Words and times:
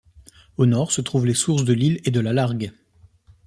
Au 0.57 0.65
nord 0.65 0.91
se 0.91 0.99
trouvent 0.99 1.27
les 1.27 1.35
sources 1.35 1.63
de 1.63 1.73
l'Ill 1.73 2.01
et 2.05 2.09
de 2.09 2.19
la 2.19 2.33
Largue. 2.33 2.73